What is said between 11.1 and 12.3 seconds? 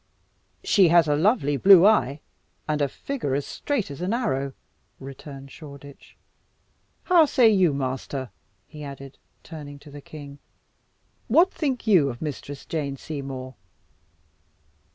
"what think you of